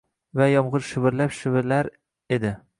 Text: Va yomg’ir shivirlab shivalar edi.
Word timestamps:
Va 0.39 0.47
yomg’ir 0.51 0.87
shivirlab 0.87 1.37
shivalar 1.41 1.95
edi. 2.39 2.59